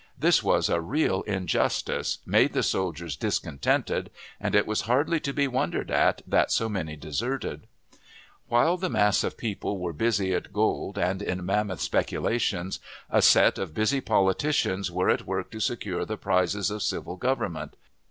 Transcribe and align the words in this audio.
This 0.17 0.41
was 0.41 0.67
a 0.67 0.81
real 0.81 1.21
injustice, 1.27 2.17
made 2.25 2.53
the 2.53 2.63
soldiers 2.63 3.15
discontented, 3.15 4.09
and 4.39 4.55
it 4.55 4.65
was 4.65 4.81
hardly 4.89 5.19
to 5.19 5.31
be 5.31 5.47
wondered 5.47 5.91
at 5.91 6.23
that 6.25 6.49
so 6.51 6.67
many 6.67 6.95
deserted. 6.95 7.67
While 8.47 8.77
the 8.77 8.89
mass 8.89 9.23
of 9.23 9.37
people 9.37 9.77
were 9.77 9.93
busy 9.93 10.33
at 10.33 10.51
gold 10.51 10.97
and 10.97 11.21
in 11.21 11.45
mammoth 11.45 11.81
speculations, 11.81 12.79
a 13.11 13.21
set 13.21 13.59
of 13.59 13.75
busy 13.75 14.01
politicians 14.01 14.91
were 14.91 15.11
at 15.11 15.27
work 15.27 15.51
to 15.51 15.59
secure 15.59 16.03
the 16.03 16.17
prizes 16.17 16.71
of 16.71 16.81
civil 16.81 17.15
government. 17.15 17.75